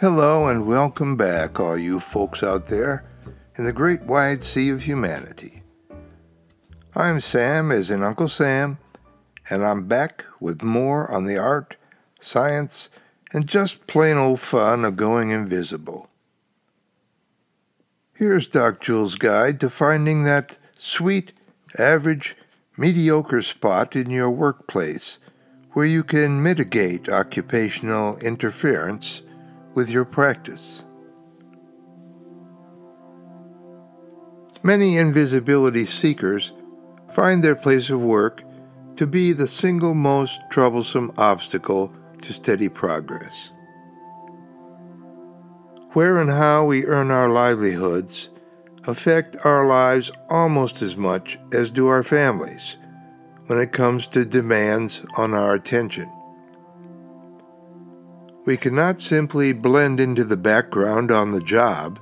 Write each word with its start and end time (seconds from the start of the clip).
Hello 0.00 0.46
and 0.46 0.64
welcome 0.64 1.16
back, 1.16 1.58
all 1.58 1.76
you 1.76 1.98
folks 1.98 2.40
out 2.44 2.66
there 2.66 3.04
in 3.56 3.64
the 3.64 3.72
great 3.72 4.00
wide 4.02 4.44
sea 4.44 4.70
of 4.70 4.82
humanity. 4.82 5.64
I'm 6.94 7.20
Sam, 7.20 7.72
as 7.72 7.90
in 7.90 8.04
Uncle 8.04 8.28
Sam, 8.28 8.78
and 9.50 9.66
I'm 9.66 9.88
back 9.88 10.24
with 10.38 10.62
more 10.62 11.10
on 11.10 11.24
the 11.24 11.36
art, 11.36 11.74
science, 12.20 12.90
and 13.32 13.48
just 13.48 13.88
plain 13.88 14.16
old 14.16 14.38
fun 14.38 14.84
of 14.84 14.94
going 14.94 15.30
invisible. 15.30 16.08
Here's 18.14 18.46
Doc 18.46 18.80
Jules' 18.80 19.16
guide 19.16 19.58
to 19.58 19.68
finding 19.68 20.22
that 20.22 20.58
sweet, 20.78 21.32
average, 21.76 22.36
mediocre 22.76 23.42
spot 23.42 23.96
in 23.96 24.10
your 24.10 24.30
workplace 24.30 25.18
where 25.72 25.86
you 25.86 26.04
can 26.04 26.40
mitigate 26.40 27.08
occupational 27.08 28.16
interference 28.18 29.22
with 29.78 29.88
your 29.88 30.04
practice. 30.04 30.82
Many 34.64 34.96
invisibility 34.96 35.86
seekers 35.86 36.52
find 37.12 37.44
their 37.44 37.54
place 37.54 37.88
of 37.88 38.02
work 38.02 38.42
to 38.96 39.06
be 39.06 39.32
the 39.32 39.46
single 39.46 39.94
most 39.94 40.40
troublesome 40.50 41.12
obstacle 41.16 41.92
to 42.22 42.32
steady 42.32 42.68
progress. 42.68 43.52
Where 45.92 46.18
and 46.18 46.28
how 46.28 46.64
we 46.64 46.84
earn 46.84 47.12
our 47.12 47.28
livelihoods 47.28 48.30
affect 48.82 49.36
our 49.44 49.64
lives 49.64 50.10
almost 50.28 50.82
as 50.82 50.96
much 50.96 51.38
as 51.52 51.70
do 51.70 51.86
our 51.86 52.02
families 52.02 52.76
when 53.46 53.60
it 53.60 53.70
comes 53.70 54.08
to 54.08 54.24
demands 54.24 55.02
on 55.16 55.34
our 55.34 55.54
attention. 55.54 56.10
We 58.48 58.56
cannot 58.56 59.02
simply 59.02 59.52
blend 59.52 60.00
into 60.00 60.24
the 60.24 60.38
background 60.38 61.12
on 61.12 61.32
the 61.32 61.42
job 61.42 61.98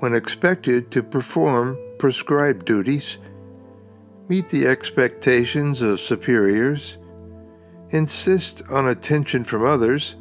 when 0.00 0.12
expected 0.12 0.90
to 0.90 1.04
perform 1.04 1.78
prescribed 2.00 2.66
duties, 2.66 3.18
meet 4.28 4.48
the 4.48 4.66
expectations 4.66 5.80
of 5.80 6.00
superiors, 6.00 6.98
insist 7.90 8.60
on 8.70 8.88
attention 8.88 9.44
from 9.44 9.64
others, 9.64 10.16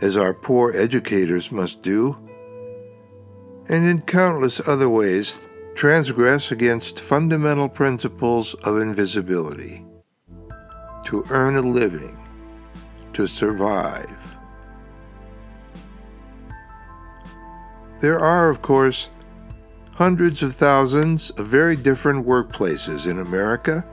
as 0.00 0.16
our 0.16 0.34
poor 0.34 0.72
educators 0.72 1.52
must 1.52 1.80
do, 1.80 2.16
and 3.68 3.84
in 3.84 4.02
countless 4.02 4.60
other 4.66 4.88
ways 4.88 5.36
transgress 5.76 6.50
against 6.50 6.98
fundamental 6.98 7.68
principles 7.68 8.54
of 8.64 8.80
invisibility 8.80 9.86
to 11.04 11.24
earn 11.30 11.54
a 11.54 11.62
living, 11.62 12.18
to 13.12 13.28
survive. 13.28 14.25
There 18.00 18.20
are, 18.20 18.50
of 18.50 18.60
course, 18.60 19.10
hundreds 19.92 20.42
of 20.42 20.54
thousands 20.54 21.30
of 21.30 21.46
very 21.46 21.76
different 21.76 22.26
workplaces 22.26 23.10
in 23.10 23.18
America, 23.18 23.84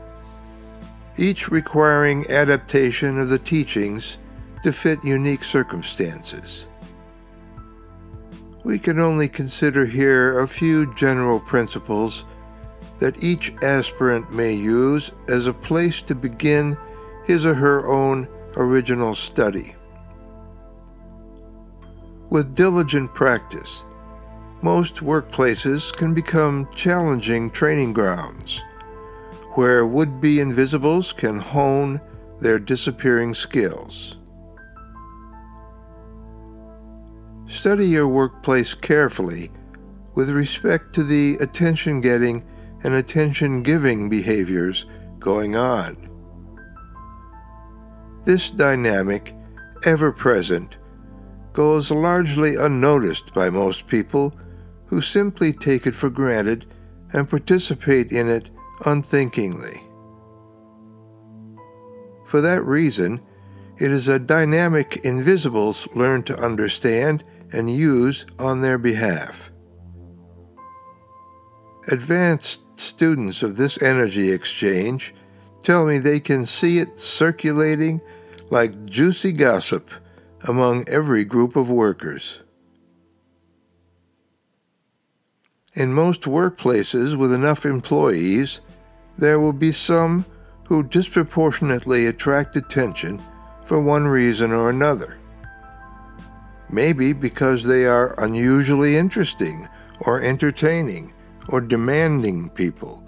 each 1.15 1.49
requiring 1.49 2.29
adaptation 2.29 3.17
of 3.17 3.29
the 3.29 3.39
teachings 3.39 4.17
to 4.63 4.73
fit 4.73 5.03
unique 5.03 5.43
circumstances. 5.43 6.65
We 8.63 8.79
can 8.79 8.99
only 8.99 9.27
consider 9.29 9.85
here 9.85 10.39
a 10.39 10.47
few 10.47 10.93
general 10.95 11.39
principles 11.39 12.25
that 12.99 13.23
each 13.23 13.53
aspirant 13.61 14.31
may 14.31 14.53
use 14.53 15.11
as 15.27 15.47
a 15.47 15.53
place 15.53 16.01
to 16.03 16.15
begin 16.15 16.77
his 17.25 17.45
or 17.45 17.53
her 17.53 17.87
own 17.87 18.27
original 18.55 19.15
study. 19.15 19.75
With 22.29 22.55
diligent 22.55 23.13
practice, 23.13 23.83
most 24.63 24.95
workplaces 24.95 25.91
can 25.93 26.13
become 26.13 26.67
challenging 26.73 27.51
training 27.51 27.91
grounds 27.91 28.63
where 29.55 29.85
would 29.85 30.21
be 30.21 30.39
invisibles 30.39 31.11
can 31.11 31.37
hone 31.37 31.99
their 32.39 32.57
disappearing 32.57 33.33
skills. 33.33 34.15
Study 37.45 37.87
your 37.87 38.07
workplace 38.07 38.73
carefully 38.73 39.51
with 40.15 40.29
respect 40.29 40.95
to 40.95 41.03
the 41.03 41.35
attention 41.35 42.01
getting 42.01 42.43
and 42.83 42.95
attention 42.95 43.63
giving 43.63 44.09
behaviors 44.09 44.85
going 45.19 45.55
on. 45.55 45.97
This 48.25 48.49
dynamic, 48.49 49.35
ever 49.85 50.11
present, 50.11 50.77
goes 51.51 51.91
largely 51.91 52.55
unnoticed 52.55 53.33
by 53.33 53.49
most 53.49 53.87
people 53.87 54.33
who 54.93 55.01
simply 55.01 55.51
take 55.51 55.87
it 55.87 55.95
for 55.95 56.11
granted 56.11 56.67
and 57.13 57.27
participate 57.27 58.11
in 58.11 58.29
it 58.29 58.51
unthinkingly. 58.85 59.81
For 62.27 62.41
that 62.41 62.63
reason, 62.63 63.19
it 63.79 63.89
is 63.89 64.07
a 64.07 64.19
dynamic 64.19 64.97
invisibles 64.97 65.87
learn 65.95 66.21
to 66.23 66.39
understand 66.39 67.23
and 67.51 67.71
use 67.71 68.27
on 68.37 68.61
their 68.61 68.77
behalf. 68.77 69.51
Advanced 71.87 72.59
students 72.75 73.41
of 73.41 73.57
this 73.57 73.81
energy 73.81 74.31
exchange 74.31 75.15
tell 75.63 75.87
me 75.87 75.97
they 75.97 76.19
can 76.19 76.45
see 76.45 76.77
it 76.77 76.99
circulating 76.99 77.99
like 78.51 78.85
juicy 78.85 79.31
gossip 79.31 79.89
among 80.47 80.87
every 80.87 81.25
group 81.25 81.55
of 81.55 81.67
workers. 81.67 82.43
In 85.75 85.93
most 85.93 86.21
workplaces 86.21 87.17
with 87.17 87.33
enough 87.33 87.65
employees, 87.65 88.61
there 89.17 89.39
will 89.39 89.53
be 89.53 89.71
some 89.71 90.25
who 90.65 90.83
disproportionately 90.83 92.07
attract 92.07 92.55
attention 92.55 93.21
for 93.63 93.81
one 93.81 94.07
reason 94.07 94.51
or 94.51 94.69
another 94.69 95.17
maybe 96.73 97.13
because 97.13 97.63
they 97.63 97.85
are 97.85 98.19
unusually 98.23 98.97
interesting 98.97 99.67
or 100.01 100.21
entertaining 100.21 101.13
or 101.49 101.61
demanding 101.61 102.49
people, 102.49 103.03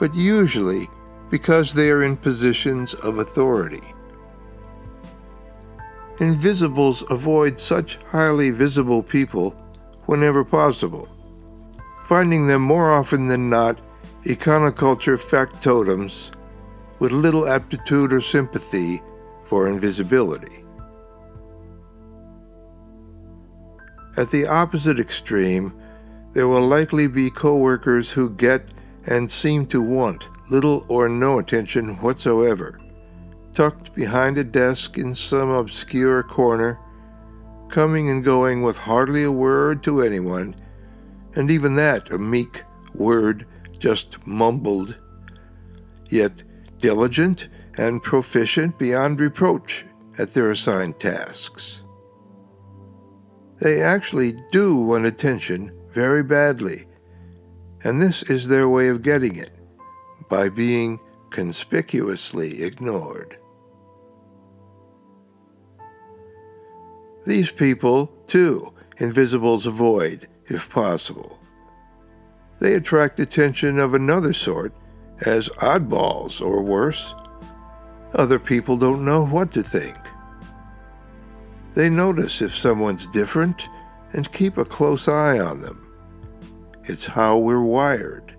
but 0.00 0.14
usually 0.14 0.88
because 1.30 1.74
they 1.74 1.90
are 1.90 2.02
in 2.02 2.16
positions 2.16 2.94
of 2.94 3.18
authority. 3.18 3.82
Invisibles 6.20 7.04
avoid 7.10 7.60
such 7.60 7.98
highly 8.08 8.50
visible 8.50 9.02
people 9.02 9.54
whenever 10.08 10.42
possible, 10.42 11.06
finding 12.04 12.46
them 12.46 12.62
more 12.62 12.90
often 12.90 13.28
than 13.28 13.50
not 13.50 13.78
econoculture 14.24 15.18
factotums 15.18 16.30
with 16.98 17.12
little 17.12 17.46
aptitude 17.46 18.10
or 18.10 18.20
sympathy 18.22 19.02
for 19.44 19.68
invisibility. 19.68 20.64
At 24.16 24.30
the 24.30 24.46
opposite 24.46 24.98
extreme, 24.98 25.74
there 26.32 26.48
will 26.48 26.66
likely 26.66 27.06
be 27.06 27.30
coworkers 27.30 28.08
who 28.08 28.30
get 28.30 28.66
and 29.08 29.30
seem 29.30 29.66
to 29.66 29.82
want 29.82 30.26
little 30.48 30.86
or 30.88 31.10
no 31.10 31.38
attention 31.38 32.00
whatsoever, 32.00 32.80
tucked 33.52 33.94
behind 33.94 34.38
a 34.38 34.44
desk 34.44 34.96
in 34.96 35.14
some 35.14 35.50
obscure 35.50 36.22
corner, 36.22 36.78
coming 37.68 38.10
and 38.10 38.24
going 38.24 38.62
with 38.62 38.78
hardly 38.78 39.24
a 39.24 39.32
word 39.32 39.82
to 39.84 40.02
anyone, 40.02 40.54
and 41.34 41.50
even 41.50 41.76
that 41.76 42.10
a 42.10 42.18
meek 42.18 42.62
word 42.94 43.46
just 43.78 44.26
mumbled, 44.26 44.98
yet 46.10 46.42
diligent 46.78 47.48
and 47.76 48.02
proficient 48.02 48.78
beyond 48.78 49.20
reproach 49.20 49.84
at 50.18 50.34
their 50.34 50.50
assigned 50.50 50.98
tasks. 50.98 51.82
They 53.60 53.82
actually 53.82 54.36
do 54.52 54.76
want 54.76 55.06
attention 55.06 55.72
very 55.92 56.22
badly, 56.22 56.86
and 57.84 58.00
this 58.00 58.22
is 58.24 58.48
their 58.48 58.68
way 58.68 58.88
of 58.88 59.02
getting 59.02 59.36
it 59.36 59.52
by 60.28 60.48
being 60.48 60.98
conspicuously 61.30 62.62
ignored. 62.62 63.38
These 67.28 67.50
people, 67.52 68.06
too, 68.26 68.72
invisibles 68.96 69.66
avoid 69.66 70.26
if 70.46 70.70
possible. 70.70 71.38
They 72.58 72.72
attract 72.72 73.20
attention 73.20 73.78
of 73.78 73.92
another 73.92 74.32
sort 74.32 74.72
as 75.26 75.50
oddballs 75.58 76.40
or 76.40 76.62
worse. 76.62 77.14
Other 78.14 78.38
people 78.38 78.78
don't 78.78 79.04
know 79.04 79.26
what 79.26 79.52
to 79.52 79.62
think. 79.62 79.98
They 81.74 81.90
notice 81.90 82.40
if 82.40 82.56
someone's 82.56 83.06
different 83.08 83.68
and 84.14 84.32
keep 84.32 84.56
a 84.56 84.64
close 84.64 85.06
eye 85.06 85.38
on 85.38 85.60
them. 85.60 85.86
It's 86.84 87.04
how 87.04 87.36
we're 87.36 87.60
wired. 87.60 88.34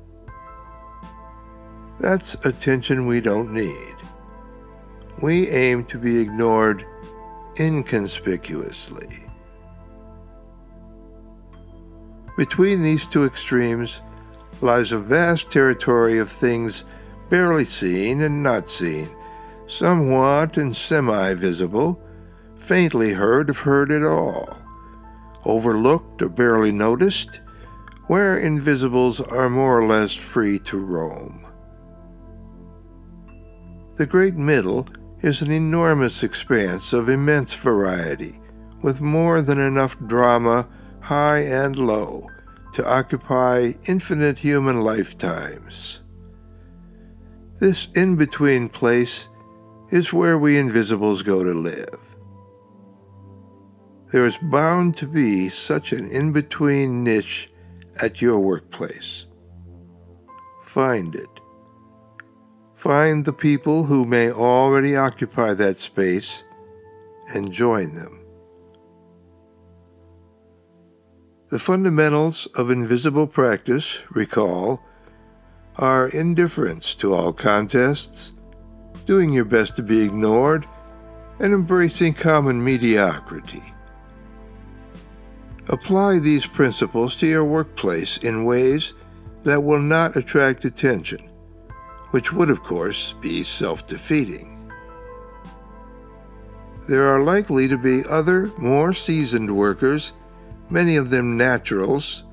That's 2.00 2.34
attention 2.44 3.06
we 3.06 3.22
don't 3.22 3.54
need. 3.54 3.96
We 5.22 5.48
aim 5.50 5.86
to 5.86 6.00
be 6.00 6.18
ignored 6.18 6.88
inconspicuously. 7.60 9.26
Between 12.38 12.82
these 12.82 13.06
two 13.06 13.26
extremes 13.26 14.02
lies 14.62 14.92
a 14.92 14.98
vast 14.98 15.50
territory 15.50 16.20
of 16.20 16.32
things 16.32 16.86
barely 17.30 17.66
seen 17.66 18.22
and 18.22 18.42
not 18.42 18.70
seen, 18.70 19.10
somewhat 19.68 20.58
and 20.58 20.76
semi 20.76 21.34
visible, 21.34 22.02
faintly 22.56 23.14
heard 23.14 23.50
if 23.50 23.60
heard 23.60 23.92
at 23.92 24.04
all, 24.04 24.58
overlooked 25.46 26.22
or 26.22 26.30
barely 26.30 26.72
noticed, 26.72 27.42
where 28.08 28.40
invisibles 28.40 29.22
are 29.22 29.50
more 29.50 29.80
or 29.80 29.86
less 29.86 30.16
free 30.16 30.60
to 30.60 30.78
roam. 30.78 31.46
The 33.98 34.06
great 34.06 34.36
middle 34.36 34.88
is 35.21 35.42
an 35.42 35.51
enormous 35.51 36.24
expanse 36.24 36.94
of 36.94 37.10
immense 37.10 37.54
variety, 37.54 38.39
with 38.81 39.01
more 39.01 39.42
than 39.42 39.60
enough 39.60 39.98
drama, 40.07 40.68
high 41.01 41.39
and 41.39 41.75
low, 41.77 42.25
to 42.74 42.89
occupy 42.89 43.74
infinite 43.88 44.39
human 44.39 44.81
lifetimes. 44.81 46.01
This 47.60 47.89
in 47.95 48.16
between 48.16 48.69
place 48.69 49.27
is 49.92 50.13
where 50.13 50.38
we 50.38 50.57
invisibles 50.57 51.21
go 51.21 51.44
to 51.44 51.51
live. 51.51 52.00
There 54.12 54.25
is 54.25 54.38
bound 54.44 54.95
to 54.98 55.07
be 55.07 55.50
such 55.50 55.92
an 55.92 56.07
in 56.07 56.31
between 56.31 57.04
niche 57.04 57.50
at 58.01 58.21
your 58.21 58.39
workplace. 58.39 59.25
Find 60.63 61.16
it. 61.16 61.30
Find 62.80 63.26
the 63.26 63.34
people 63.34 63.84
who 63.84 64.06
may 64.06 64.31
already 64.31 64.96
occupy 64.96 65.54
that 65.56 65.80
space 65.80 66.46
and 67.36 67.52
join 67.52 67.94
them. 67.94 68.22
The 71.50 71.60
fundamentals 71.60 72.46
of 72.56 72.72
invisible 72.72 73.28
practice, 73.28 74.00
recall, 74.12 74.81
are 75.76 76.08
indifference 76.08 76.96
to 76.96 77.14
all 77.14 77.34
contests, 77.34 78.31
doing 79.04 79.34
your 79.34 79.44
best 79.44 79.76
to 79.76 79.84
be 79.84 80.02
ignored, 80.02 80.66
and 81.40 81.54
embracing 81.54 82.14
common 82.14 82.64
mediocrity. 82.64 83.74
Apply 85.68 86.20
these 86.20 86.46
principles 86.46 87.18
to 87.18 87.28
your 87.28 87.44
workplace 87.44 88.20
in 88.20 88.46
ways 88.46 88.94
that 89.44 89.62
will 89.62 89.81
not 89.81 90.16
attract 90.16 90.64
attention 90.64 91.29
which 92.12 92.34
would, 92.34 92.50
of 92.50 92.64
course, 92.64 93.14
be 93.22 93.44
self 93.44 93.86
defeating. 93.88 94.56
There 96.88 97.06
are 97.06 97.22
likely 97.22 97.68
to 97.68 97.78
be 97.78 98.02
other, 98.10 98.52
more 98.58 98.94
seasoned 98.94 99.56
workers, 99.56 100.14
many 100.70 100.96
of 100.96 101.12
them 101.12 101.38
naturals, 101.38 102.24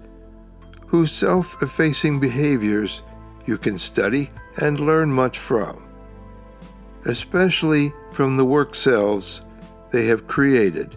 whose 0.87 1.13
self 1.13 1.63
effacing 1.63 2.21
behaviors 2.21 3.03
you 3.45 3.59
can 3.59 3.79
study 3.79 4.31
and 4.63 4.81
learn 4.81 5.13
much 5.13 5.39
from, 5.39 5.87
especially 7.05 7.93
from 8.13 8.37
the 8.37 8.45
work 8.45 8.75
selves 8.75 9.43
they 9.93 10.07
have 10.07 10.27
created 10.27 10.97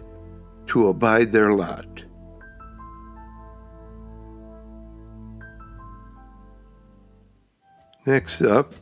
to 0.66 0.88
abide 0.88 1.32
their 1.32 1.52
lot. 1.52 1.89
Next 8.06 8.40
up, 8.42 8.72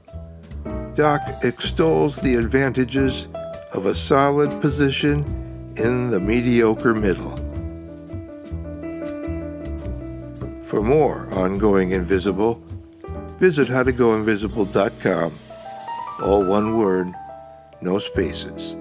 Doc 0.94 1.20
extols 1.43 2.17
the 2.17 2.37
advantages 2.37 3.26
of 3.73 3.87
a 3.87 3.94
solid 3.94 4.61
position 4.61 5.75
in 5.76 6.11
the 6.11 6.20
mediocre 6.20 6.94
middle. 6.94 7.37
For 10.65 10.82
more 10.82 11.29
on 11.35 11.59
Going 11.59 11.93
Invisible, 11.93 12.62
visit 13.38 13.69
howtogoinvisible.com, 13.69 15.38
all 16.23 16.44
one 16.44 16.76
word, 16.76 17.12
no 17.81 17.99
spaces. 17.99 18.76